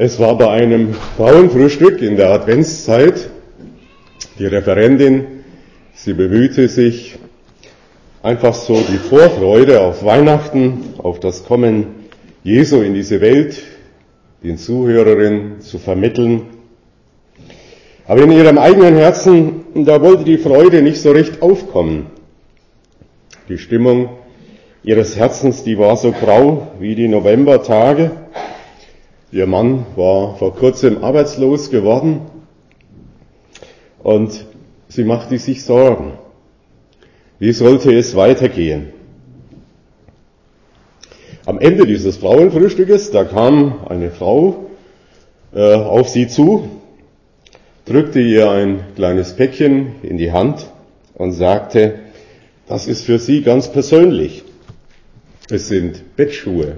[0.00, 3.30] Es war bei einem Frauenfrühstück in der Adventszeit.
[4.38, 5.24] Die Referentin,
[5.92, 7.18] sie bemühte sich,
[8.22, 12.06] einfach so die Vorfreude auf Weihnachten, auf das Kommen
[12.44, 13.60] Jesu in diese Welt,
[14.44, 16.42] den Zuhörerinnen zu vermitteln.
[18.06, 22.06] Aber in ihrem eigenen Herzen, da wollte die Freude nicht so recht aufkommen.
[23.48, 24.10] Die Stimmung
[24.84, 28.12] ihres Herzens, die war so grau wie die Novembertage.
[29.30, 32.22] Ihr Mann war vor kurzem arbeitslos geworden
[34.02, 34.46] und
[34.88, 36.14] sie machte sich Sorgen.
[37.38, 38.88] Wie sollte es weitergehen?
[41.44, 44.70] Am Ende dieses Frauenfrühstückes, da kam eine Frau
[45.54, 46.68] äh, auf sie zu,
[47.84, 50.70] drückte ihr ein kleines Päckchen in die Hand
[51.14, 52.00] und sagte,
[52.66, 54.44] das ist für Sie ganz persönlich.
[55.50, 56.76] Es sind Bettschuhe.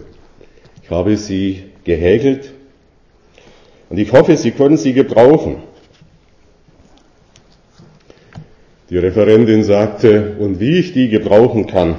[0.83, 2.53] Ich habe sie gehäkelt.
[3.89, 5.57] Und ich hoffe, Sie können sie gebrauchen.
[8.91, 11.97] Die Referentin sagte, und wie ich die gebrauchen kann.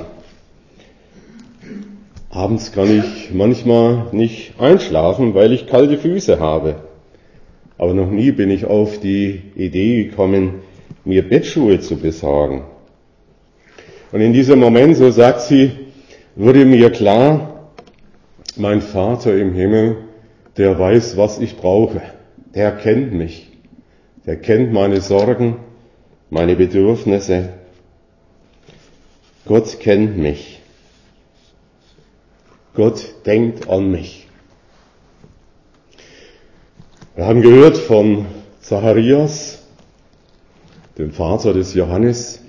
[2.30, 6.76] Abends kann ich manchmal nicht einschlafen, weil ich kalte Füße habe.
[7.78, 10.62] Aber noch nie bin ich auf die Idee gekommen,
[11.04, 12.64] mir Bettschuhe zu besorgen.
[14.12, 15.72] Und in diesem Moment, so sagt sie,
[16.36, 17.51] wurde mir klar,
[18.58, 19.98] mein Vater im Himmel,
[20.58, 22.02] der weiß, was ich brauche.
[22.54, 23.48] Der kennt mich.
[24.26, 25.58] Der kennt meine Sorgen,
[26.30, 27.50] meine Bedürfnisse.
[29.46, 30.62] Gott kennt mich.
[32.74, 34.28] Gott denkt an mich.
[37.16, 38.26] Wir haben gehört von
[38.62, 39.64] Zacharias,
[40.98, 42.41] dem Vater des Johannes,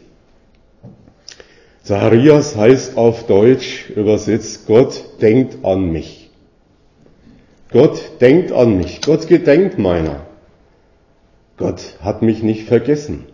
[1.93, 6.31] Zacharias heißt auf Deutsch übersetzt, Gott denkt an mich.
[7.71, 9.03] Gott denkt an mich.
[9.03, 10.25] Gott gedenkt meiner.
[11.59, 13.27] Gott hat mich nicht vergessen.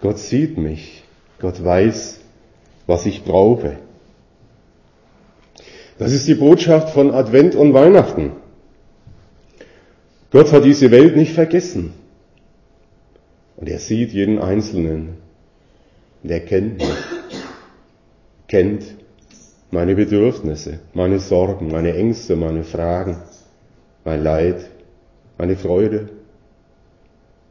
[0.00, 1.02] Gott sieht mich.
[1.40, 2.20] Gott weiß,
[2.86, 3.78] was ich brauche.
[5.98, 8.30] Das ist die Botschaft von Advent und Weihnachten.
[10.30, 11.94] Gott hat diese Welt nicht vergessen.
[13.56, 15.16] Und er sieht jeden Einzelnen.
[16.22, 16.86] Und er kennt mich
[18.50, 18.82] kennt
[19.70, 23.22] meine Bedürfnisse, meine Sorgen, meine Ängste, meine Fragen,
[24.04, 24.68] mein Leid,
[25.38, 26.08] meine Freude,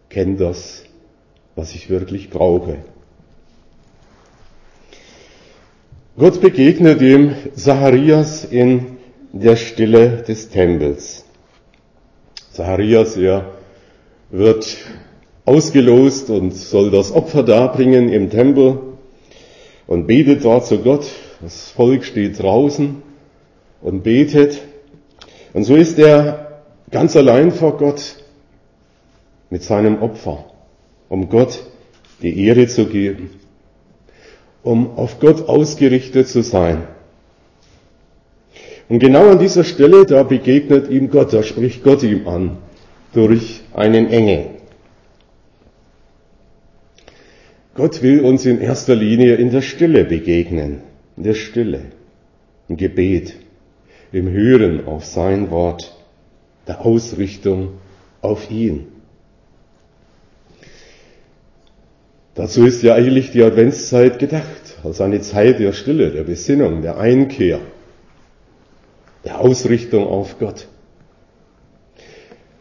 [0.09, 0.83] kennt das,
[1.55, 2.79] was ich wirklich brauche.
[6.17, 8.97] Gott begegnet dem Zacharias in
[9.31, 11.23] der Stille des Tempels.
[12.51, 13.53] Zacharias, er
[14.31, 14.75] wird
[15.45, 18.88] ausgelost und soll das Opfer darbringen im Tempel
[19.89, 21.07] und betet dort zu Gott.
[21.41, 23.01] Das Volk steht draußen
[23.81, 24.61] und betet.
[25.53, 26.61] Und so ist er
[26.91, 28.17] ganz allein vor Gott
[29.49, 30.45] mit seinem Opfer,
[31.09, 31.63] um Gott
[32.21, 33.31] die Ehre zu geben,
[34.61, 36.83] um auf Gott ausgerichtet zu sein.
[38.89, 42.57] Und genau an dieser Stelle, da begegnet ihm Gott, da spricht Gott ihm an
[43.13, 44.58] durch einen Engel.
[47.79, 50.81] Gott will uns in erster Linie in der Stille begegnen,
[51.15, 51.79] in der Stille,
[52.67, 53.35] im Gebet,
[54.11, 55.95] im Hören auf sein Wort,
[56.67, 57.75] der Ausrichtung
[58.19, 58.87] auf ihn.
[62.35, 66.97] Dazu ist ja eigentlich die Adventszeit gedacht, als eine Zeit der Stille, der Besinnung, der
[66.97, 67.61] Einkehr,
[69.23, 70.67] der Ausrichtung auf Gott.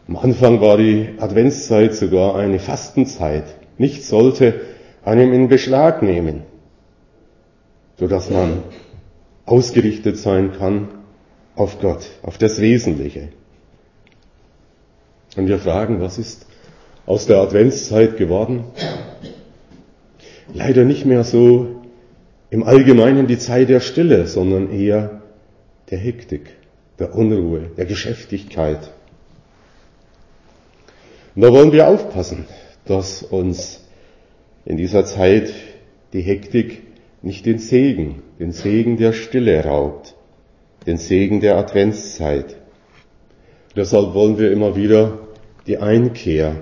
[0.07, 3.43] Am Anfang war die Adventszeit sogar eine Fastenzeit.
[3.77, 4.61] Nichts sollte
[5.09, 6.43] einem in Beschlag nehmen,
[7.97, 8.63] so dass man
[9.45, 10.89] ausgerichtet sein kann
[11.55, 13.29] auf Gott, auf das Wesentliche.
[15.35, 16.45] Und wir fragen, was ist
[17.07, 18.65] aus der Adventszeit geworden?
[20.53, 21.81] Leider nicht mehr so
[22.51, 25.21] im Allgemeinen die Zeit der Stille, sondern eher
[25.89, 26.51] der Hektik,
[26.99, 28.91] der Unruhe, der Geschäftigkeit.
[31.35, 32.45] Und da wollen wir aufpassen,
[32.85, 33.81] dass uns
[34.65, 35.53] in dieser Zeit
[36.13, 36.83] die Hektik
[37.21, 40.15] nicht den Segen, den Segen der Stille raubt,
[40.85, 42.57] den Segen der Adventszeit.
[43.75, 45.19] Deshalb wollen wir immer wieder
[45.67, 46.55] die Einkehr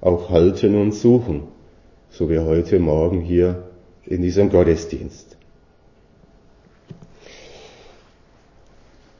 [0.00, 1.44] auch halten und suchen,
[2.10, 3.70] so wie heute Morgen hier
[4.06, 5.36] in diesem Gottesdienst.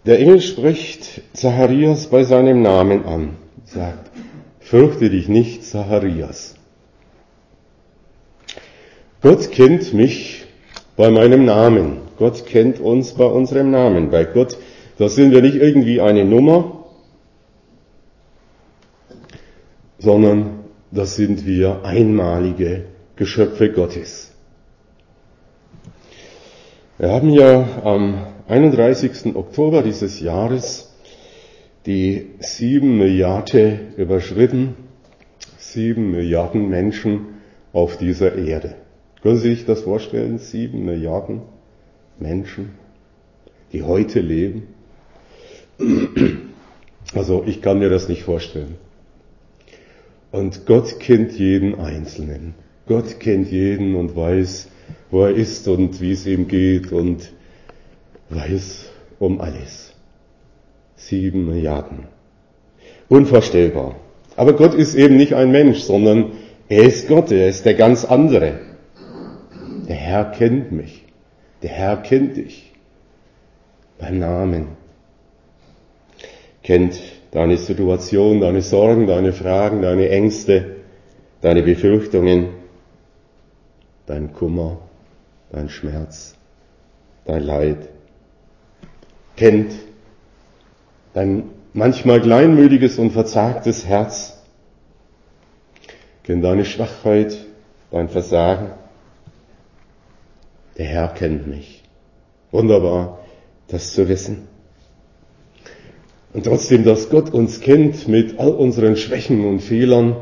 [0.06, 4.10] Der Engel spricht Zacharias bei seinem Namen an, sagt,
[4.60, 6.56] fürchte dich nicht, Zacharias.
[9.24, 10.44] Gott kennt mich
[10.98, 11.96] bei meinem Namen.
[12.18, 14.10] Gott kennt uns bei unserem Namen.
[14.10, 14.58] Bei Gott,
[14.98, 16.84] da sind wir nicht irgendwie eine Nummer,
[19.98, 22.84] sondern das sind wir einmalige
[23.16, 24.30] Geschöpfe Gottes.
[26.98, 29.34] Wir haben ja am 31.
[29.36, 30.94] Oktober dieses Jahres
[31.86, 34.74] die sieben Milliarden überschritten,
[35.56, 37.28] sieben Milliarden Menschen
[37.72, 38.83] auf dieser Erde.
[39.24, 40.36] Können Sie sich das vorstellen?
[40.36, 41.40] Sieben Milliarden
[42.20, 42.72] Menschen,
[43.72, 44.64] die heute leben.
[47.14, 48.74] Also ich kann mir das nicht vorstellen.
[50.30, 52.52] Und Gott kennt jeden Einzelnen.
[52.86, 54.68] Gott kennt jeden und weiß,
[55.10, 57.32] wo er ist und wie es ihm geht und
[58.28, 59.94] weiß um alles.
[60.96, 62.08] Sieben Milliarden.
[63.08, 63.96] Unvorstellbar.
[64.36, 66.32] Aber Gott ist eben nicht ein Mensch, sondern
[66.68, 68.73] er ist Gott, er ist der ganz andere.
[69.88, 71.04] Der Herr kennt mich.
[71.62, 72.72] Der Herr kennt dich.
[73.98, 74.68] Beim Namen.
[76.62, 76.98] Kennt
[77.30, 80.76] deine Situation, deine Sorgen, deine Fragen, deine Ängste,
[81.42, 82.48] deine Befürchtungen,
[84.06, 84.78] dein Kummer,
[85.50, 86.34] dein Schmerz,
[87.26, 87.88] dein Leid.
[89.36, 89.72] Kennt
[91.12, 94.42] dein manchmal kleinmütiges und verzagtes Herz.
[96.22, 97.36] Kennt deine Schwachheit,
[97.90, 98.70] dein Versagen.
[100.76, 101.82] Der Herr kennt mich.
[102.50, 103.20] Wunderbar,
[103.68, 104.48] das zu wissen.
[106.32, 110.16] Und trotzdem, dass Gott uns kennt mit all unseren Schwächen und Fehlern,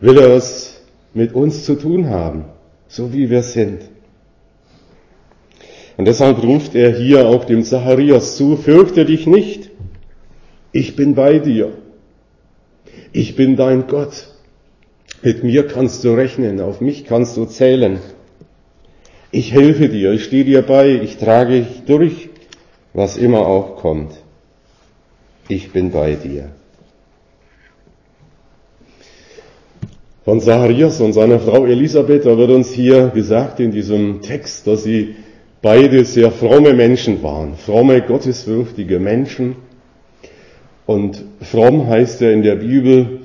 [0.00, 0.82] will er es
[1.14, 2.44] mit uns zu tun haben,
[2.88, 3.80] so wie wir sind.
[5.96, 9.70] Und deshalb ruft er hier auch dem Zacharias zu, fürchte dich nicht,
[10.72, 11.72] ich bin bei dir,
[13.12, 14.28] ich bin dein Gott,
[15.22, 17.98] mit mir kannst du rechnen, auf mich kannst du zählen.
[19.36, 22.30] Ich helfe dir, ich stehe dir bei, ich trage dich durch,
[22.94, 24.12] was immer auch kommt
[25.48, 26.50] ich bin bei dir.
[30.24, 34.82] Von Zacharias und seiner Frau Elisabeth, da wird uns hier gesagt in diesem Text, dass
[34.82, 35.14] sie
[35.62, 39.56] beide sehr fromme Menschen waren, fromme, gottesfürchtige Menschen.
[40.84, 43.20] Und fromm heißt ja in der Bibel,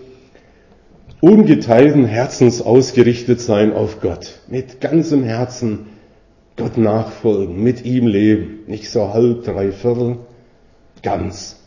[1.22, 5.88] ungeteilten Herzens ausgerichtet sein auf Gott, mit ganzem Herzen
[6.62, 10.18] Gott nachfolgen, mit ihm leben, nicht so halb, drei Viertel,
[11.02, 11.60] ganz.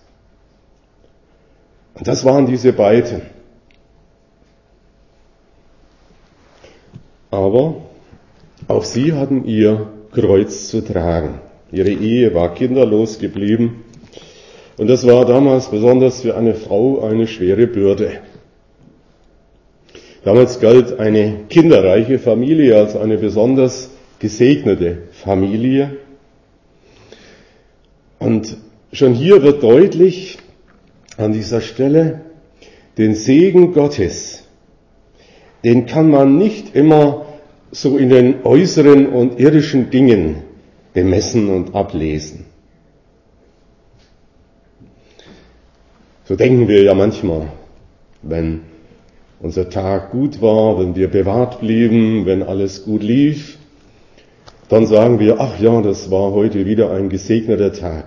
[1.95, 3.23] Und das waren diese beiden.
[7.33, 7.75] Aber
[8.69, 11.41] auch sie hatten ihr Kreuz zu tragen.
[11.73, 13.83] Ihre Ehe war kinderlos geblieben.
[14.77, 18.21] Und das war damals besonders für eine Frau eine schwere Bürde.
[20.23, 23.91] Damals galt eine kinderreiche Familie als eine besonders
[24.25, 25.99] gesegnete Familie.
[28.19, 28.57] Und
[28.91, 30.39] schon hier wird deutlich,
[31.19, 32.23] an dieser Stelle,
[32.97, 34.45] den Segen Gottes,
[35.63, 37.27] den kann man nicht immer
[37.71, 40.37] so in den äußeren und irdischen Dingen
[40.95, 42.47] bemessen und ablesen.
[46.25, 47.49] So denken wir ja manchmal,
[48.23, 48.63] wenn
[49.41, 53.59] unser Tag gut war, wenn wir bewahrt blieben, wenn alles gut lief,
[54.69, 58.07] dann sagen wir, ach ja, das war heute wieder ein gesegneter Tag.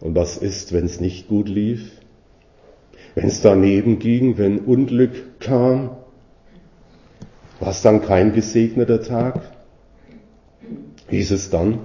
[0.00, 1.90] Und was ist, wenn es nicht gut lief?
[3.14, 5.90] Wenn es daneben ging, wenn Unglück kam?
[7.60, 9.42] War es dann kein gesegneter Tag?
[11.08, 11.80] Wie ist es dann?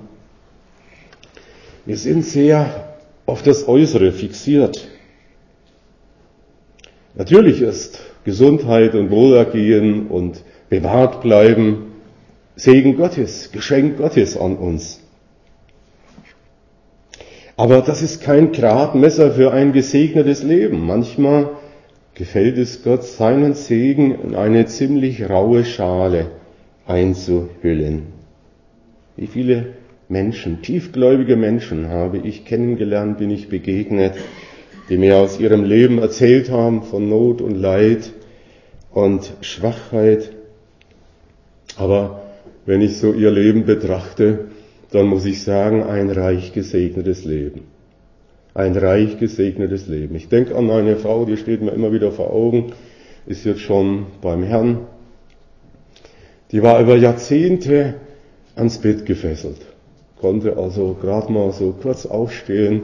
[1.85, 2.95] Wir sind sehr
[3.25, 4.87] auf das Äußere fixiert.
[7.13, 11.96] Natürlich ist Gesundheit und Wohlergehen und bewahrt bleiben
[12.57, 14.99] Segen Gottes, Geschenk Gottes an uns.
[17.55, 20.85] Aber das ist kein Gradmesser für ein gesegnetes Leben.
[20.85, 21.51] Manchmal
[22.15, 26.31] gefällt es Gott, seinen Segen in eine ziemlich raue Schale
[26.87, 28.07] einzuhüllen.
[29.15, 29.73] Wie viele
[30.09, 34.15] Menschen, tiefgläubige Menschen habe ich kennengelernt, bin ich begegnet,
[34.89, 38.13] die mir aus ihrem Leben erzählt haben von Not und Leid
[38.91, 40.31] und Schwachheit.
[41.77, 42.26] Aber
[42.67, 44.49] wenn ich so ihr Leben betrachte,
[44.91, 47.61] dann muss ich sagen, ein reich gesegnetes Leben.
[48.53, 50.15] Ein reich gesegnetes Leben.
[50.15, 52.73] Ich denke an eine Frau, die steht mir immer wieder vor Augen,
[53.25, 54.79] ist jetzt schon beim Herrn.
[56.51, 57.95] Die war über Jahrzehnte
[58.55, 59.61] ans Bett gefesselt,
[60.19, 62.81] konnte also gerade mal so kurz aufstehen,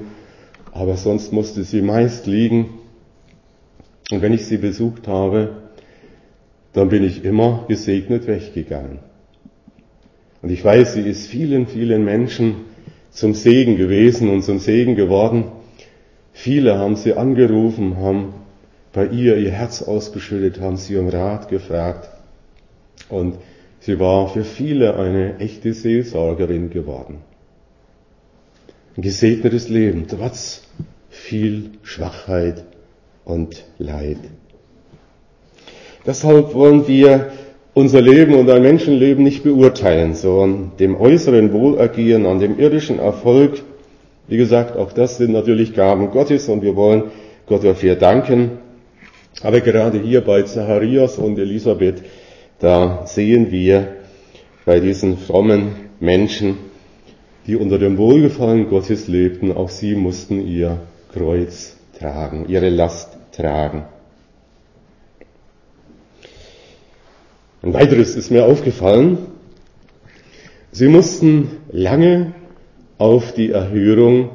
[0.71, 2.69] aber sonst musste sie meist liegen.
[4.11, 5.57] Und wenn ich sie besucht habe,
[6.71, 8.99] dann bin ich immer gesegnet weggegangen.
[10.43, 12.65] Und ich weiß, sie ist vielen, vielen Menschen
[13.11, 15.45] zum Segen gewesen und zum Segen geworden.
[16.33, 18.33] Viele haben sie angerufen, haben
[18.91, 22.09] bei ihr ihr Herz ausgeschüttet, haben sie um Rat gefragt.
[23.07, 23.37] Und
[23.79, 27.19] sie war für viele eine echte Seelsorgerin geworden.
[28.97, 30.63] Ein gesegnetes Leben, trotz
[31.09, 32.65] viel Schwachheit
[33.23, 34.17] und Leid.
[36.05, 37.31] Deshalb wollen wir
[37.73, 43.63] unser Leben und ein Menschenleben nicht beurteilen, sondern dem äußeren Wohlergehen, an dem irdischen Erfolg.
[44.27, 47.05] Wie gesagt, auch das sind natürlich Gaben Gottes und wir wollen
[47.47, 48.59] Gott dafür danken.
[49.41, 52.03] Aber gerade hier bei Zacharias und Elisabeth,
[52.59, 53.87] da sehen wir
[54.65, 56.57] bei diesen frommen Menschen,
[57.47, 60.79] die unter dem Wohlgefallen Gottes lebten, auch sie mussten ihr
[61.11, 63.83] Kreuz tragen, ihre Last tragen.
[67.63, 69.17] Ein weiteres ist mir aufgefallen.
[70.71, 72.33] Sie mussten lange
[72.97, 74.31] auf die Erhörung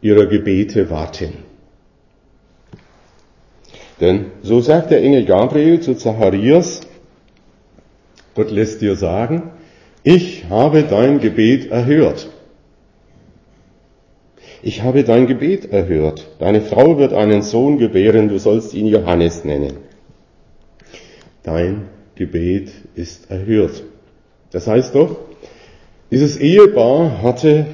[0.00, 1.32] ihrer Gebete warten.
[4.00, 6.82] Denn so sagt der Engel Gabriel zu Zacharias,
[8.36, 9.50] Gott lässt dir sagen,
[10.04, 12.30] ich habe dein Gebet erhört.
[14.62, 16.28] Ich habe dein Gebet erhört.
[16.38, 19.78] Deine Frau wird einen Sohn gebären, du sollst ihn Johannes nennen.
[21.42, 23.82] Dein Gebet ist erhört.
[24.50, 25.16] Das heißt doch,
[26.10, 27.66] dieses Ehepaar hatte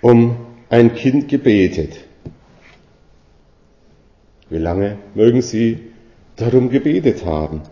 [0.00, 0.36] um
[0.68, 2.00] ein Kind gebetet.
[4.50, 5.78] Wie lange mögen Sie
[6.36, 7.62] darum gebetet haben?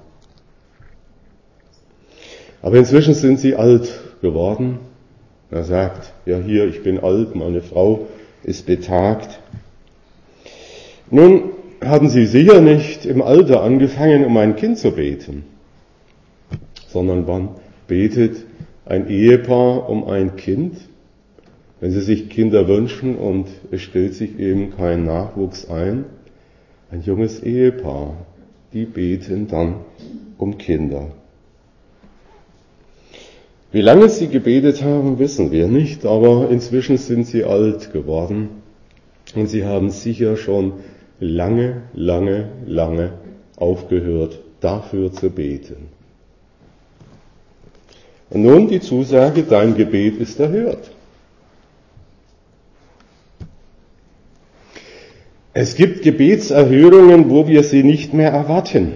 [2.63, 4.79] Aber inzwischen sind Sie alt geworden.
[5.51, 8.07] Er sagt, ja hier, ich bin alt, meine Frau
[8.45, 9.41] ist betagt.
[11.11, 11.51] Nun
[11.83, 15.45] haben Sie sicher nicht im Alter angefangen, um ein Kind zu beten,
[16.93, 17.49] sondern wann
[17.87, 18.45] betet
[18.85, 20.77] ein Ehepaar um ein Kind?
[21.81, 26.05] Wenn sie sich Kinder wünschen und es stellt sich eben kein Nachwuchs ein,
[26.91, 28.27] ein junges Ehepaar,
[28.73, 29.77] die beten dann
[30.37, 31.13] um Kinder.
[33.73, 38.49] Wie lange sie gebetet haben, wissen wir nicht, aber inzwischen sind sie alt geworden
[39.37, 40.73] und sie haben sicher schon
[41.21, 43.13] lange, lange, lange
[43.57, 45.90] aufgehört, dafür zu beten.
[48.31, 50.91] Und nun die Zusage, dein Gebet ist erhört.
[55.53, 58.95] Es gibt Gebetserhörungen, wo wir sie nicht mehr erwarten.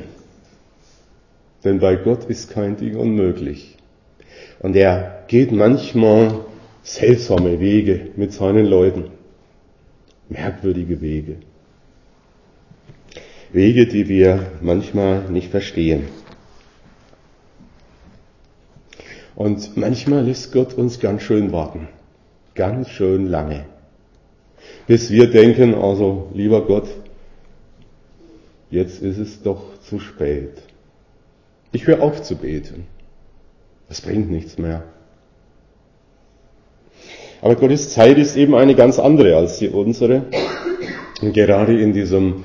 [1.65, 3.77] Denn bei Gott ist kein Ding unmöglich.
[4.61, 6.45] Und er geht manchmal
[6.83, 9.07] seltsame Wege mit seinen Leuten.
[10.29, 11.37] Merkwürdige Wege.
[13.53, 16.05] Wege, die wir manchmal nicht verstehen.
[19.37, 21.89] Und manchmal lässt Gott uns ganz schön warten.
[22.55, 23.65] Ganz schön lange.
[24.87, 26.89] Bis wir denken, also lieber Gott,
[28.71, 30.53] jetzt ist es doch zu spät.
[31.73, 32.87] Ich höre auf zu beten.
[33.89, 34.85] Das bringt nichts mehr.
[37.43, 40.25] Aber Gottes Zeit ist eben eine ganz andere als die unsere.
[41.21, 42.45] Und gerade in diesem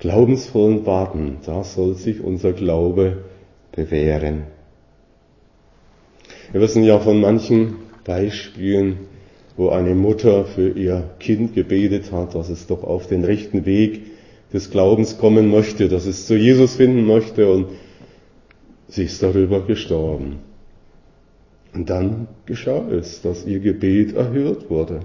[0.00, 3.24] glaubensvollen Warten, da soll sich unser Glaube
[3.72, 4.44] bewähren.
[6.54, 9.08] Wir wissen ja von manchen Beispielen,
[9.56, 14.02] wo eine Mutter für ihr Kind gebetet hat, dass es doch auf den rechten Weg
[14.52, 17.70] des Glaubens kommen möchte, dass es zu Jesus finden möchte und
[18.86, 20.36] sie ist darüber gestorben.
[21.72, 25.00] Und dann geschah es, dass ihr Gebet erhört wurde.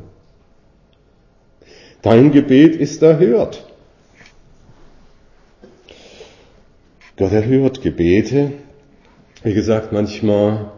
[2.03, 3.65] Dein Gebet ist erhört.
[7.17, 8.51] Gott erhört Gebete,
[9.41, 10.73] wie gesagt, manchmal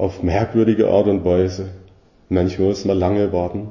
[0.00, 1.68] auf merkwürdige Art und Weise.
[2.30, 3.68] Manchmal muss man lange warten.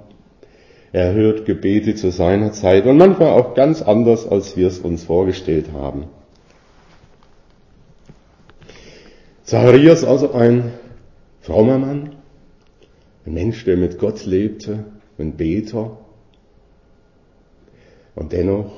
[0.91, 5.03] Er erhört Gebete zu seiner Zeit und manchmal auch ganz anders, als wir es uns
[5.03, 6.05] vorgestellt haben.
[9.43, 10.73] Zacharias also ein
[11.41, 12.15] frommer Mann,
[13.25, 14.85] ein Mensch, der mit Gott lebte,
[15.17, 15.97] ein Beter
[18.13, 18.71] und dennoch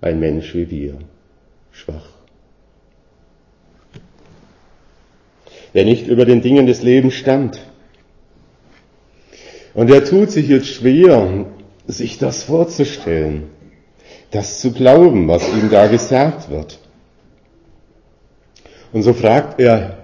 [0.00, 0.98] ein Mensch wie wir,
[1.72, 2.19] schwach.
[5.74, 7.60] Der nicht über den Dingen des Lebens stand.
[9.74, 11.46] Und er tut sich jetzt schwer,
[11.86, 13.44] sich das vorzustellen,
[14.30, 16.78] das zu glauben, was ihm da gesagt wird.
[18.92, 20.00] Und so fragt er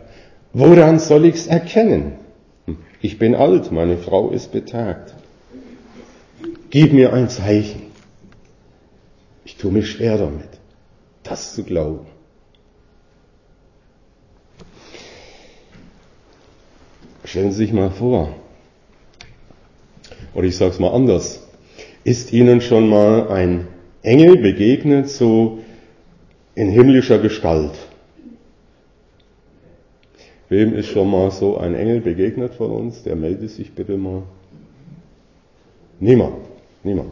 [0.59, 2.13] Woran soll ich's erkennen?
[3.03, 5.15] Ich bin alt, meine Frau ist betagt.
[6.71, 7.83] Gib mir ein Zeichen.
[9.45, 10.49] Ich tue mich schwer damit,
[11.25, 12.07] das zu glauben.
[17.27, 18.29] Stellen Sie sich mal vor,
[20.33, 21.45] oder ich sage es mal anders,
[22.05, 23.67] ist Ihnen schon mal ein
[24.03, 25.59] Engel begegnet, so
[26.55, 27.73] in himmlischer Gestalt.
[30.49, 33.03] Wem ist schon mal so ein Engel begegnet von uns?
[33.03, 34.23] Der meldet sich bitte mal.
[35.99, 36.37] Niemand,
[36.85, 37.11] niemand.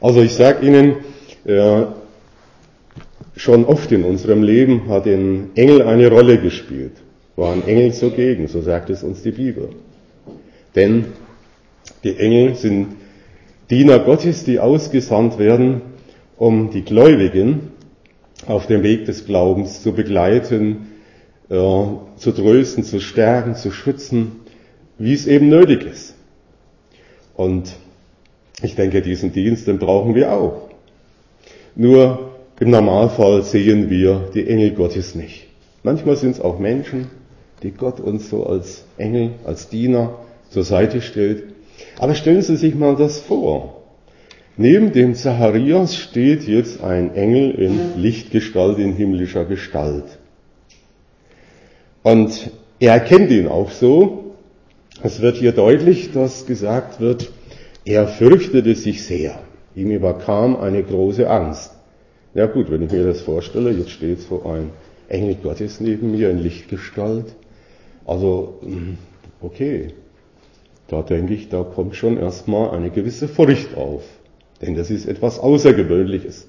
[0.00, 0.98] Also ich sage Ihnen,
[1.44, 1.86] äh,
[3.34, 6.92] schon oft in unserem Leben hat ein Engel eine Rolle gespielt.
[7.36, 9.68] War ein Engel zugegen, so sagt es uns die Bibel.
[10.74, 11.06] Denn
[12.02, 12.96] die Engel sind
[13.70, 15.82] Diener Gottes, die ausgesandt werden,
[16.36, 17.72] um die Gläubigen
[18.46, 20.88] auf dem Weg des Glaubens zu begleiten,
[21.48, 24.40] äh, zu trösten, zu stärken, zu schützen,
[24.98, 26.14] wie es eben nötig ist.
[27.34, 27.76] Und
[28.62, 30.70] ich denke, diesen Dienst, den brauchen wir auch.
[31.74, 35.46] Nur im Normalfall sehen wir die Engel Gottes nicht.
[35.82, 37.08] Manchmal sind es auch Menschen,
[37.62, 40.18] die Gott uns so als Engel, als Diener
[40.50, 41.44] zur Seite stellt.
[41.98, 43.82] Aber stellen Sie sich mal das vor.
[44.56, 50.04] Neben dem Zacharias steht jetzt ein Engel in Lichtgestalt, in himmlischer Gestalt.
[52.02, 54.34] Und er erkennt ihn auch so.
[55.02, 57.30] Es wird hier deutlich, dass gesagt wird,
[57.84, 59.38] er fürchtete sich sehr.
[59.74, 61.72] Ihm überkam eine große Angst.
[62.34, 64.70] Ja gut, wenn ich mir das vorstelle, jetzt steht so ein
[65.08, 67.34] Engel Gottes neben mir in Lichtgestalt.
[68.06, 68.98] Also, hm,
[69.40, 69.88] okay.
[70.88, 74.04] Da denke ich, da kommt schon erstmal eine gewisse Furcht auf.
[74.62, 76.48] Denn das ist etwas Außergewöhnliches.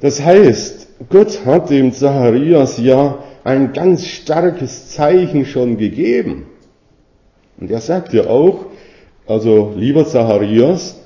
[0.00, 6.46] Das heißt, Gott hat dem Zacharias ja ein ganz starkes Zeichen schon gegeben.
[7.58, 8.66] Und er sagt ja auch,
[9.26, 10.98] also, lieber Zacharias,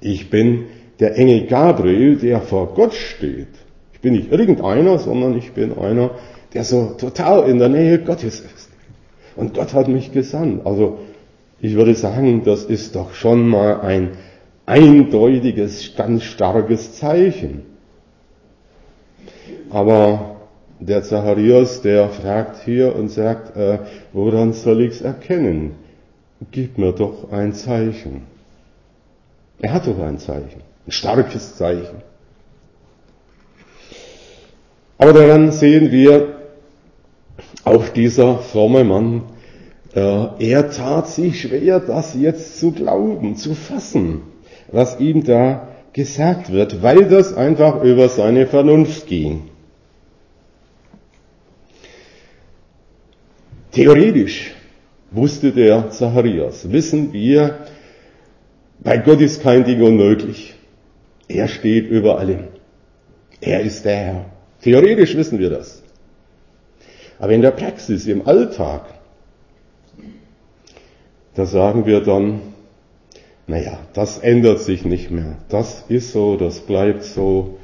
[0.00, 0.66] ich bin
[1.00, 3.48] der Engel Gabriel, der vor Gott steht.
[3.92, 6.12] Ich bin nicht irgendeiner, sondern ich bin einer,
[6.56, 8.70] der so total in der Nähe Gottes ist.
[9.36, 10.66] Und Gott hat mich gesandt.
[10.66, 11.00] Also,
[11.60, 14.12] ich würde sagen, das ist doch schon mal ein
[14.64, 17.66] eindeutiges, ganz starkes Zeichen.
[19.68, 20.36] Aber
[20.80, 23.80] der Zacharias, der fragt hier und sagt, äh,
[24.14, 25.72] woran soll ich's erkennen?
[26.50, 28.22] gib mir doch ein Zeichen.
[29.60, 32.02] Er hat doch ein Zeichen, ein starkes Zeichen.
[34.98, 36.35] Aber daran sehen wir,
[37.66, 39.22] auch dieser fromme Mann,
[39.92, 44.22] äh, er tat sich schwer, das jetzt zu glauben, zu fassen,
[44.70, 49.48] was ihm da gesagt wird, weil das einfach über seine Vernunft ging.
[53.72, 54.54] Theoretisch
[55.10, 56.70] wusste der Zacharias.
[56.70, 57.66] Wissen wir,
[58.78, 60.54] bei Gott ist kein Ding unmöglich.
[61.26, 62.44] Er steht über allem.
[63.40, 64.24] Er ist der Herr.
[64.62, 65.82] Theoretisch wissen wir das.
[67.18, 68.82] Aber in der Praxis, im Alltag,
[71.34, 72.40] da sagen wir dann,
[73.46, 75.36] naja, das ändert sich nicht mehr.
[75.48, 77.58] Das ist so, das bleibt so.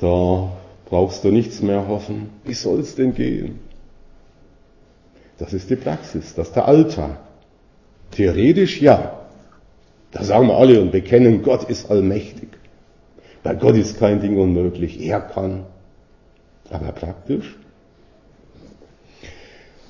[0.00, 0.52] Da
[0.86, 2.30] brauchst du nichts mehr hoffen.
[2.44, 3.58] Wie soll es denn gehen?
[5.38, 7.18] Das ist die Praxis, das ist der Alltag.
[8.10, 9.18] Theoretisch ja.
[10.10, 12.48] Da sagen wir alle und bekennen, Gott ist allmächtig.
[13.42, 15.00] Bei Gott ist kein Ding unmöglich.
[15.00, 15.64] Er kann.
[16.70, 17.56] Aber praktisch?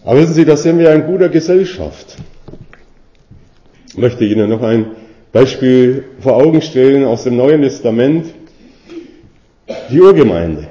[0.09, 2.17] Aber wissen Sie, da sind wir in guter Gesellschaft.
[3.89, 4.93] Ich möchte Ihnen noch ein
[5.33, 8.25] Beispiel vor Augen stellen aus dem Neuen Testament.
[9.91, 10.69] Die Urgemeinde.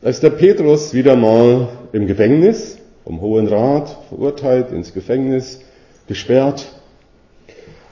[0.00, 5.60] Da ist der Petrus wieder mal im Gefängnis, vom Hohen Rat verurteilt, ins Gefängnis
[6.06, 6.72] gesperrt.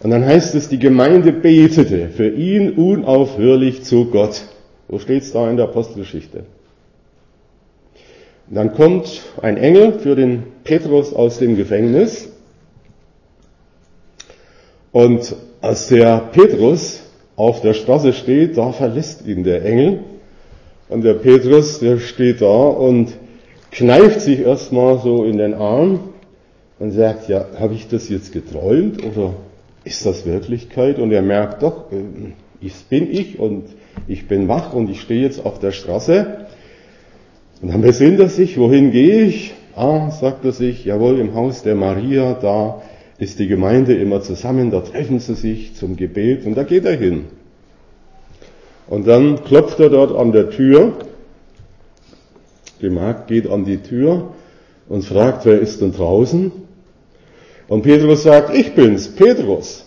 [0.04, 4.40] Und dann heißt es, die Gemeinde betete für ihn unaufhörlich zu Gott.
[4.86, 6.44] Wo steht's da in der Apostelgeschichte?
[8.48, 12.28] Und dann kommt ein Engel für den Petrus aus dem Gefängnis.
[14.92, 17.00] Und als der Petrus
[17.36, 20.00] auf der Straße steht, da verlässt ihn der Engel
[20.88, 23.14] und der Petrus, der steht da und
[23.70, 26.10] kneift sich erstmal so in den Arm
[26.78, 29.34] und sagt, ja, habe ich das jetzt geträumt oder
[29.84, 30.98] ist das Wirklichkeit?
[30.98, 33.64] Und er merkt doch, äh, ich bin ich und
[34.06, 36.41] ich bin wach und ich stehe jetzt auf der Straße.
[37.62, 39.54] Und dann besinnt er sich, wohin gehe ich?
[39.76, 42.82] Ah, sagt er sich, jawohl, im Haus der Maria, da
[43.18, 46.96] ist die Gemeinde immer zusammen, da treffen sie sich zum Gebet und da geht er
[46.96, 47.26] hin.
[48.88, 50.94] Und dann klopft er dort an der Tür.
[52.82, 54.34] Die Magd geht an die Tür
[54.88, 56.50] und fragt, wer ist denn draußen?
[57.68, 59.86] Und Petrus sagt, ich bin's, Petrus.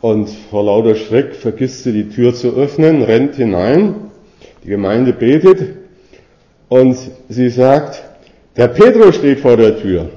[0.00, 4.03] Und vor lauter Schreck vergisst sie die Tür zu öffnen, rennt hinein,
[4.64, 5.76] die Gemeinde betet
[6.68, 6.96] und
[7.28, 8.02] sie sagt,
[8.56, 10.10] der Petrus steht vor der Tür.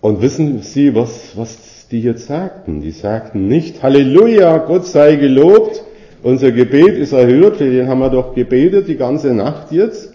[0.00, 2.80] Und wissen Sie, was, was die jetzt sagten.
[2.80, 5.82] Die sagten nicht, Halleluja, Gott sei gelobt,
[6.22, 10.14] unser Gebet ist erhört, für den haben wir doch gebetet die ganze Nacht jetzt,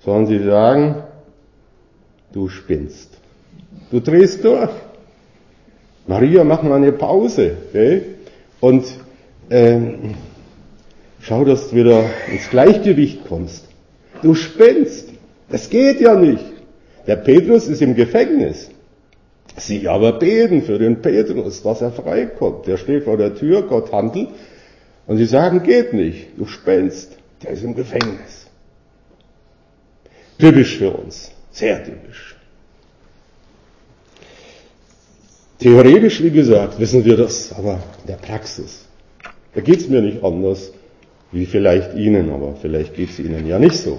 [0.00, 1.02] sondern sie sagen,
[2.32, 3.18] du spinnst.
[3.90, 4.70] Du drehst durch.
[6.06, 7.56] Maria, mach mal eine Pause.
[7.70, 8.02] Okay?
[8.60, 8.84] Und
[9.50, 10.14] ähm,
[11.20, 13.66] schau, dass du wieder ins Gleichgewicht kommst.
[14.22, 15.08] Du spinnst.
[15.50, 16.44] Das geht ja nicht.
[17.06, 18.70] Der Petrus ist im Gefängnis.
[19.56, 22.66] Sie aber beten für den Petrus, dass er freikommt.
[22.66, 24.28] Der steht vor der Tür, Gott handelt.
[25.06, 26.28] Und sie sagen, geht nicht.
[26.36, 27.16] Du spinnst.
[27.42, 28.46] Der ist im Gefängnis.
[30.38, 31.32] Typisch für uns.
[31.50, 32.36] Sehr typisch.
[35.58, 38.87] Theoretisch, wie gesagt, wissen wir das, aber in der Praxis,
[39.58, 40.72] da geht es mir nicht anders,
[41.32, 43.98] wie vielleicht Ihnen, aber vielleicht geht es Ihnen ja nicht so.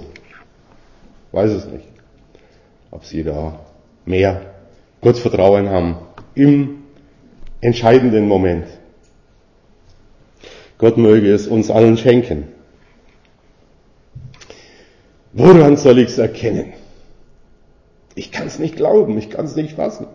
[1.32, 1.84] Weiß es nicht.
[2.90, 3.60] Ob Sie da
[4.06, 4.54] mehr
[5.02, 5.96] Gottvertrauen haben
[6.34, 6.84] im
[7.60, 8.68] entscheidenden Moment.
[10.78, 12.48] Gott möge es uns allen schenken.
[15.34, 16.72] Woran soll ich es erkennen?
[18.14, 20.06] Ich kann es nicht glauben, ich kann es nicht fassen.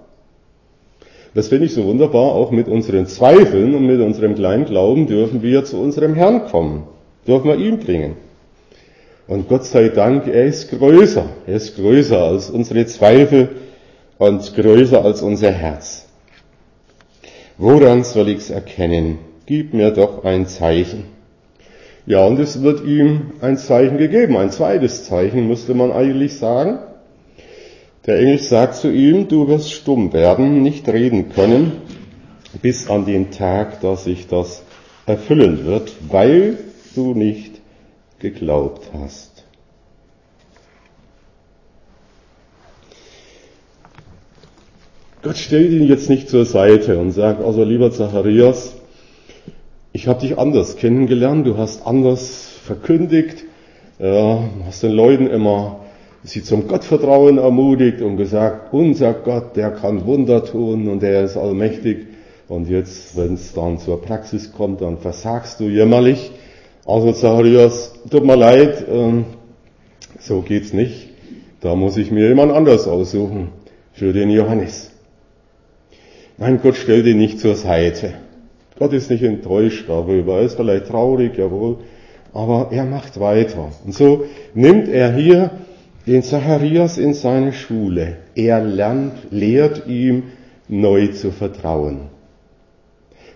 [1.36, 5.44] Das finde ich so wunderbar, auch mit unseren Zweifeln und mit unserem kleinen Glauben dürfen
[5.44, 6.84] wir zu unserem Herrn kommen,
[7.28, 8.14] dürfen wir ihn bringen.
[9.28, 13.50] Und Gott sei Dank, er ist größer, er ist größer als unsere Zweifel
[14.18, 16.08] und größer als unser Herz.
[17.58, 19.18] Woran soll ich's erkennen?
[19.46, 21.04] Gib mir doch ein Zeichen.
[22.06, 26.80] Ja, und es wird ihm ein Zeichen gegeben, ein zweites Zeichen, müsste man eigentlich sagen.
[28.06, 31.72] Der Engel sagt zu ihm, du wirst stumm werden, nicht reden können,
[32.62, 34.62] bis an den Tag, dass sich das
[35.08, 36.58] erfüllen wird, weil
[36.94, 37.62] du nicht
[38.20, 39.44] geglaubt hast.
[45.24, 48.76] Gott stellt ihn jetzt nicht zur Seite und sagt, also lieber Zacharias,
[49.94, 53.46] ich habe dich anders kennengelernt, du hast anders verkündigt,
[53.98, 55.85] ja, hast den Leuten immer
[56.26, 61.38] sie zum Gottvertrauen ermutigt und gesagt, unser Gott, der kann Wunder tun und der ist
[61.38, 62.08] allmächtig.
[62.48, 66.32] Und jetzt, wenn es dann zur Praxis kommt, dann versagst du jämmerlich.
[66.86, 69.26] Also Zacharias, tut mir leid, ähm,
[70.20, 71.10] so geht's nicht.
[71.62, 73.50] Da muss ich mir jemand anders aussuchen
[73.94, 74.92] für den Johannes.
[76.38, 78.14] Nein, Gott stellt ihn nicht zur Seite.
[78.78, 80.40] Gott ist nicht enttäuscht darüber.
[80.40, 81.78] Er ist vielleicht traurig, jawohl,
[82.34, 83.72] aber er macht weiter.
[83.86, 85.52] Und so nimmt er hier
[86.08, 88.18] den Zacharias in seine Schule.
[88.36, 90.24] Er lernt, lehrt ihm,
[90.68, 92.10] neu zu vertrauen.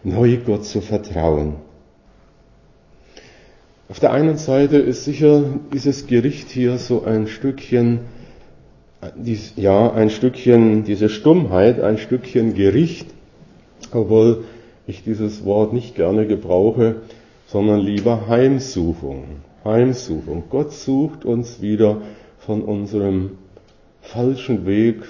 [0.03, 1.55] Neu Gott zu vertrauen.
[3.89, 8.01] Auf der einen Seite ist sicher dieses Gericht hier so ein Stückchen,
[9.55, 13.07] ja, ein Stückchen, diese Stummheit, ein Stückchen Gericht,
[13.91, 14.43] obwohl
[14.85, 16.97] ich dieses Wort nicht gerne gebrauche,
[17.47, 19.23] sondern lieber Heimsuchung.
[19.65, 20.43] Heimsuchung.
[20.49, 22.01] Gott sucht uns wieder
[22.39, 23.37] von unserem
[24.01, 25.03] falschen Weg,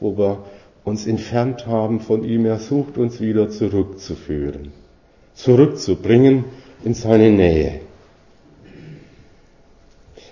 [0.00, 0.44] wo wir
[0.84, 2.46] uns entfernt haben von ihm.
[2.46, 4.72] Er sucht uns wieder zurückzuführen,
[5.34, 6.44] zurückzubringen
[6.84, 7.80] in seine Nähe.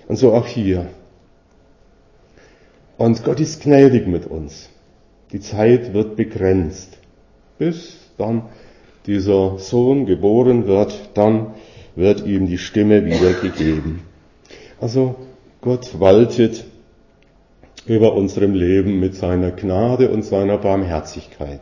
[0.07, 0.87] Und so auch hier.
[2.97, 4.69] Und Gott ist gnädig mit uns.
[5.31, 6.97] Die Zeit wird begrenzt,
[7.57, 8.43] bis dann
[9.05, 11.47] dieser Sohn geboren wird, dann
[11.95, 14.01] wird ihm die Stimme wiedergegeben.
[14.79, 15.15] Also
[15.65, 16.63] Gott waltet
[17.87, 21.61] über unserem Leben mit seiner Gnade und seiner Barmherzigkeit.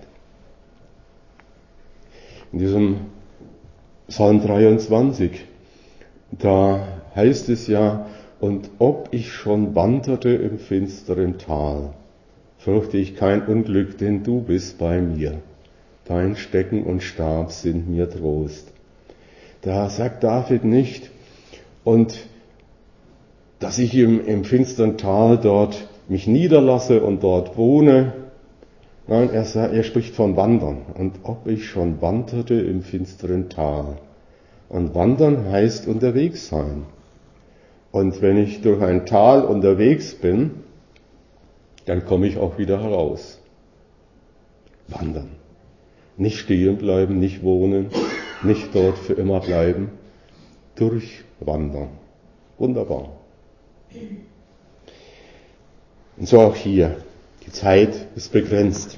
[2.51, 2.97] In diesem
[4.09, 5.45] Psalm 23,
[6.31, 6.85] da
[7.15, 8.07] heißt es ja,
[8.41, 11.93] und ob ich schon wanderte im finsteren Tal,
[12.57, 15.39] fürchte ich kein Unglück, denn du bist bei mir.
[16.03, 18.69] Dein Stecken und Stab sind mir Trost.
[19.61, 21.09] Da sagt David nicht,
[21.85, 22.27] und
[23.63, 28.11] dass ich im, im finstern Tal dort mich niederlasse und dort wohne.
[29.07, 30.79] Nein, er, er spricht von Wandern.
[30.95, 33.99] Und ob ich schon wanderte im finsteren Tal.
[34.67, 36.83] Und wandern heißt unterwegs sein.
[37.93, 40.51] Und wenn ich durch ein Tal unterwegs bin,
[41.85, 43.39] dann komme ich auch wieder heraus.
[44.89, 45.29] Wandern.
[46.17, 47.91] Nicht stehen bleiben, nicht wohnen,
[48.43, 49.91] nicht dort für immer bleiben.
[50.75, 51.91] Durchwandern.
[52.57, 53.22] Wunderbar.
[56.17, 56.97] Und so auch hier.
[57.45, 58.97] Die Zeit ist begrenzt.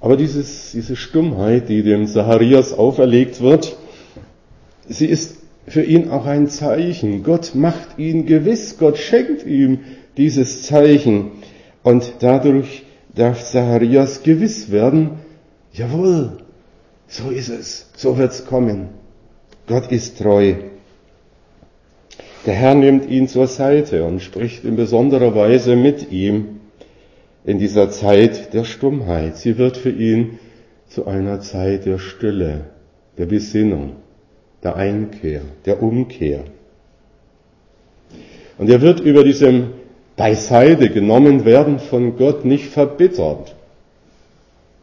[0.00, 3.76] Aber dieses, diese Stummheit, die dem Zacharias auferlegt wird,
[4.88, 7.22] sie ist für ihn auch ein Zeichen.
[7.22, 9.80] Gott macht ihn gewiss, Gott schenkt ihm
[10.16, 11.32] dieses Zeichen.
[11.82, 15.18] Und dadurch darf Zacharias gewiss werden,
[15.72, 16.38] jawohl,
[17.06, 18.88] so ist es, so wird's kommen.
[19.66, 20.54] Gott ist treu.
[22.46, 26.60] Der Herr nimmt ihn zur Seite und spricht in besonderer Weise mit ihm
[27.44, 29.36] in dieser Zeit der Stummheit.
[29.36, 30.38] Sie wird für ihn
[30.88, 32.66] zu einer Zeit der Stille,
[33.18, 33.96] der Besinnung,
[34.62, 36.44] der Einkehr, der Umkehr.
[38.56, 39.72] Und er wird über diesem
[40.16, 43.54] beiseite genommen werden von Gott nicht verbittert.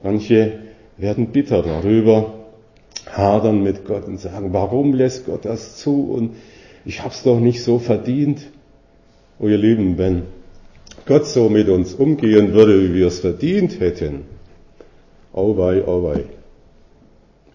[0.04, 0.60] Manche
[0.98, 2.34] werden bitter darüber,
[3.12, 6.36] hadern mit Gott und sagen, warum lässt Gott das zu und
[6.88, 8.48] ich hab's doch nicht so verdient.
[9.40, 10.24] Oh ihr Lieben, wenn
[11.06, 14.24] Gott so mit uns umgehen würde, wie wir es verdient hätten,
[15.34, 16.24] oh wei, oh wei,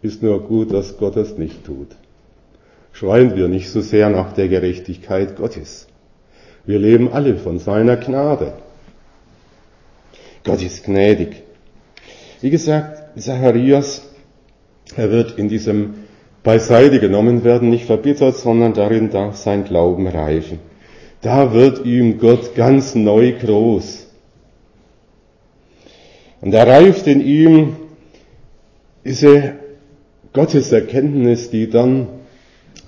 [0.02, 1.88] ist nur gut, dass Gott es nicht tut.
[2.92, 5.86] Schreien wir nicht so sehr nach der Gerechtigkeit Gottes.
[6.66, 8.52] Wir leben alle von seiner Gnade.
[10.44, 11.42] Gott ist gnädig.
[12.42, 14.02] Wie gesagt, Zacharias,
[14.94, 16.01] er wird in diesem
[16.42, 20.58] beiseite genommen werden, nicht verbittert, sondern darin darf sein Glauben reifen.
[21.20, 24.08] Da wird ihm Gott ganz neu groß.
[26.40, 27.76] Und er reift in ihm
[29.04, 29.54] diese
[30.32, 32.08] Gotteserkenntnis, die dann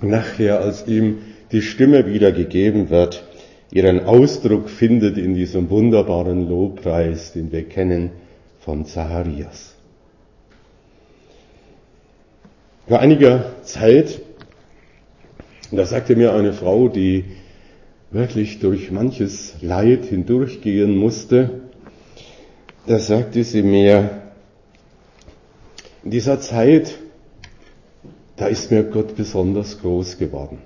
[0.01, 1.19] nachher, als ihm
[1.51, 3.23] die Stimme wiedergegeben wird,
[3.71, 8.11] ihren Ausdruck findet in diesem wunderbaren Lobpreis, den wir kennen
[8.59, 9.74] von Zacharias.
[12.87, 14.21] Vor einiger Zeit,
[15.71, 17.25] da sagte mir eine Frau, die
[18.11, 21.61] wirklich durch manches Leid hindurchgehen musste,
[22.85, 24.21] da sagte sie mir,
[26.03, 26.99] in dieser Zeit,
[28.35, 30.59] da ist mir Gott besonders groß geworden.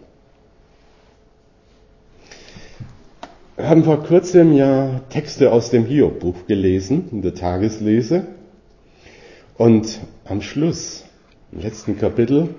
[3.55, 8.27] Wir haben vor kurzem ja Texte aus dem Hiob-Buch gelesen, in der Tageslese.
[9.57, 11.05] Und am Schluss,
[11.51, 12.49] im letzten Kapitel,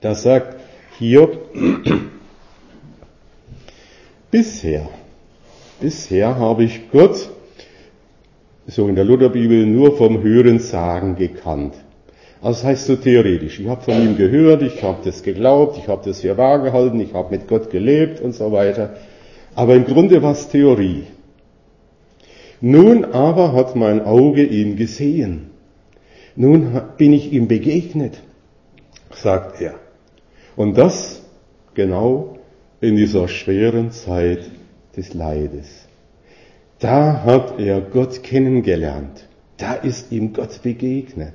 [0.00, 0.56] da sagt
[0.98, 1.38] Hiob,
[4.30, 4.88] bisher,
[5.80, 7.30] bisher habe ich Gott,
[8.66, 11.74] so in der Lutherbibel, nur vom Hören Sagen gekannt.
[12.40, 13.58] Also das heißt so theoretisch.
[13.60, 17.00] Ich habe von ihm gehört, ich habe das geglaubt, ich habe das für wahr gehalten,
[17.00, 18.96] ich habe mit Gott gelebt und so weiter.
[19.54, 21.04] Aber im Grunde war es Theorie.
[22.60, 25.53] Nun aber hat mein Auge ihn gesehen.
[26.36, 28.20] Nun bin ich ihm begegnet,
[29.12, 29.74] sagt er.
[30.56, 31.22] Und das
[31.74, 32.38] genau
[32.80, 34.50] in dieser schweren Zeit
[34.96, 35.86] des Leides.
[36.78, 39.28] Da hat er Gott kennengelernt.
[39.56, 41.34] Da ist ihm Gott begegnet.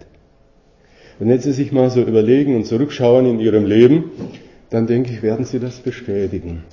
[1.20, 4.12] Und wenn Sie sich mal so überlegen und zurückschauen in Ihrem Leben,
[4.70, 6.64] dann denke ich, werden Sie das bestätigen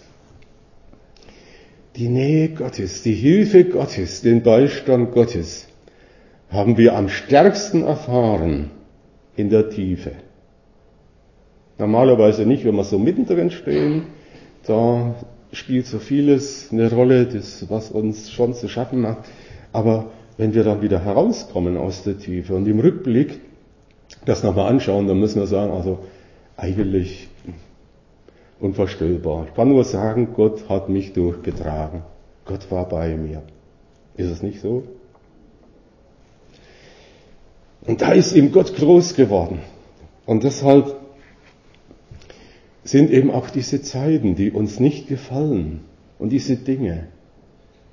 [1.96, 5.66] die Nähe Gottes, die Hilfe Gottes, den Beistand Gottes
[6.50, 8.70] haben wir am stärksten erfahren
[9.37, 10.12] in der Tiefe.
[11.78, 14.04] Normalerweise nicht, wenn wir so mittendrin stehen,
[14.66, 15.14] da
[15.52, 19.18] spielt so vieles eine Rolle, das, was uns schon zu schaffen macht.
[19.72, 23.40] Aber wenn wir dann wieder herauskommen aus der Tiefe und im Rückblick
[24.24, 25.98] das nochmal anschauen, dann müssen wir sagen, also
[26.56, 27.28] eigentlich
[28.61, 29.46] unvorstellbar.
[29.48, 32.02] Ich kann nur sagen, Gott hat mich durchgetragen.
[32.44, 33.42] Gott war bei mir.
[34.16, 34.85] Ist es nicht so?
[37.87, 39.61] Und da ist ihm Gott groß geworden.
[40.25, 40.96] Und deshalb
[42.85, 45.81] sind eben auch diese Zeiten, die uns nicht gefallen
[46.18, 47.09] und diese Dinge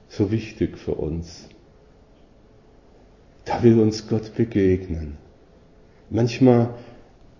[0.08, 1.48] so wichtig für uns.
[3.46, 5.18] Da will uns Gott begegnen.
[6.10, 6.76] Manchmal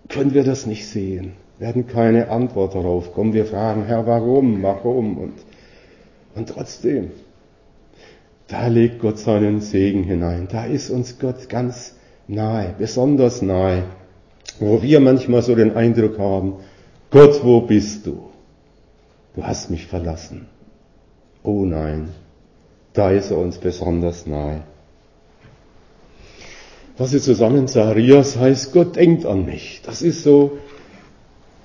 [0.08, 3.32] können wir das nicht sehen werden keine Antwort darauf kommen.
[3.32, 5.18] Wir fragen, Herr, warum, warum?
[5.18, 5.34] Und,
[6.34, 7.10] und trotzdem,
[8.48, 10.48] da legt Gott seinen Segen hinein.
[10.50, 11.94] Da ist uns Gott ganz
[12.26, 13.84] nahe, besonders nahe,
[14.60, 16.54] wo wir manchmal so den Eindruck haben,
[17.10, 18.30] Gott, wo bist du?
[19.36, 20.46] Du hast mich verlassen.
[21.42, 22.08] Oh nein,
[22.92, 24.62] da ist er uns besonders nahe.
[26.96, 29.82] Was sie zusammen Zacharias heißt, Gott denkt an mich.
[29.84, 30.58] Das ist so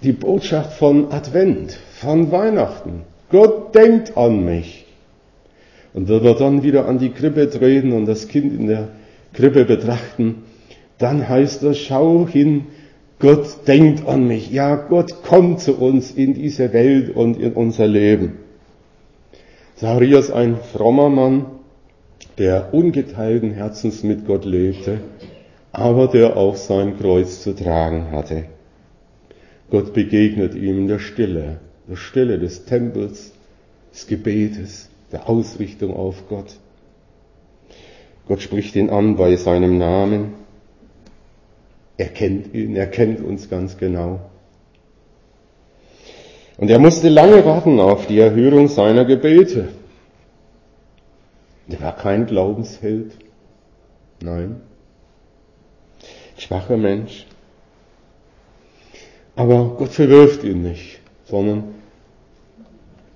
[0.02, 3.04] die Botschaft von Advent, von Weihnachten.
[3.30, 4.86] Gott denkt an mich.
[5.94, 8.90] Und wenn wir dann wieder an die Krippe treten und das Kind in der
[9.34, 10.44] Krippe betrachten,
[11.00, 12.68] dann heißt das, schau hin,
[13.20, 14.52] Gott denkt an mich.
[14.52, 18.38] Ja, Gott kommt zu uns in diese Welt und in unser Leben.
[19.76, 21.46] Zacharias, ein frommer Mann,
[22.38, 25.00] der ungeteilten Herzens mit Gott lebte,
[25.72, 28.46] aber der auch sein Kreuz zu tragen hatte.
[29.70, 33.34] Gott begegnet ihm in der Stille, der Stille des Tempels,
[33.94, 36.58] des Gebetes, der Ausrichtung auf Gott.
[38.28, 40.34] Gott spricht ihn an bei seinem Namen.
[42.00, 44.22] Er kennt ihn, er kennt uns ganz genau.
[46.56, 49.68] Und er musste lange warten auf die Erhörung seiner Gebete.
[51.68, 53.12] Er war kein Glaubensheld.
[54.22, 54.62] Nein.
[56.38, 57.26] Schwacher Mensch.
[59.36, 61.76] Aber Gott verwirft ihn nicht, sondern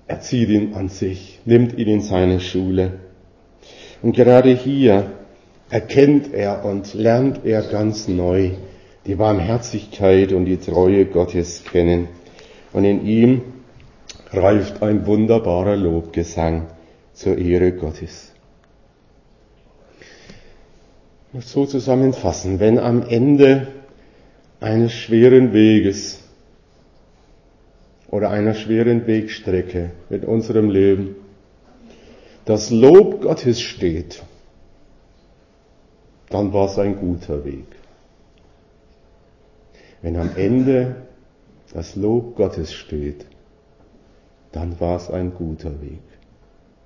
[0.06, 2.98] er zieht ihn an sich, nimmt ihn in seine Schule.
[4.02, 5.10] Und gerade hier
[5.70, 8.50] erkennt er und lernt er ganz neu
[9.06, 12.08] die Barmherzigkeit und die Treue Gottes kennen.
[12.72, 13.42] Und in ihm
[14.32, 16.66] reift ein wunderbarer Lobgesang
[17.12, 18.32] zur Ehre Gottes.
[21.32, 23.68] Muss so zusammenfassen, wenn am Ende
[24.60, 26.20] eines schweren Weges
[28.08, 31.16] oder einer schweren Wegstrecke mit unserem Leben
[32.44, 34.22] das Lob Gottes steht,
[36.30, 37.66] dann war es ein guter Weg.
[40.04, 40.96] Wenn am Ende
[41.72, 43.24] das Lob Gottes steht,
[44.52, 46.02] dann war es ein guter Weg.